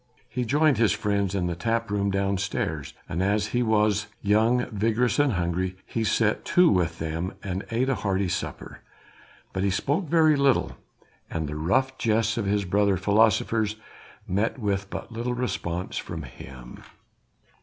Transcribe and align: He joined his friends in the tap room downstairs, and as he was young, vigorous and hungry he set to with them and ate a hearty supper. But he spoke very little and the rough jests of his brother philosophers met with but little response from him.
He 0.27 0.45
joined 0.45 0.79
his 0.79 0.93
friends 0.93 1.35
in 1.35 1.45
the 1.45 1.55
tap 1.55 1.91
room 1.91 2.09
downstairs, 2.09 2.95
and 3.07 3.21
as 3.21 3.45
he 3.49 3.61
was 3.61 4.07
young, 4.23 4.65
vigorous 4.71 5.19
and 5.19 5.33
hungry 5.33 5.77
he 5.85 6.03
set 6.03 6.43
to 6.45 6.71
with 6.71 6.97
them 6.97 7.35
and 7.43 7.67
ate 7.69 7.87
a 7.87 7.93
hearty 7.93 8.27
supper. 8.27 8.79
But 9.53 9.61
he 9.61 9.69
spoke 9.69 10.05
very 10.09 10.35
little 10.35 10.75
and 11.29 11.47
the 11.47 11.55
rough 11.55 11.99
jests 11.99 12.35
of 12.35 12.47
his 12.47 12.65
brother 12.65 12.97
philosophers 12.97 13.75
met 14.27 14.57
with 14.57 14.89
but 14.89 15.11
little 15.11 15.35
response 15.35 15.97
from 15.99 16.23
him. 16.23 16.79